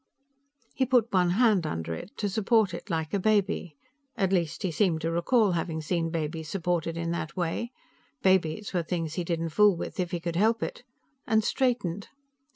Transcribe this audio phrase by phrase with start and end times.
[0.73, 3.75] He put one hand under it, to support it like a baby
[4.15, 7.71] at least, he seemed to recall having seen babies supported in that way;
[8.23, 10.81] babies were things he didn't fool with if he could help it
[11.27, 12.09] and straightened.